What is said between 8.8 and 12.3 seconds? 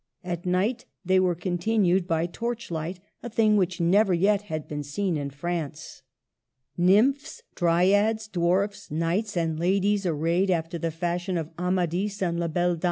knights, and ladies ar rayed after the fashion of Amadis